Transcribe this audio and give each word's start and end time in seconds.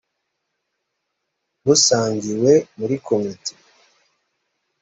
busangiwe 1.65 2.53
muri 2.77 2.95
komite 3.07 3.51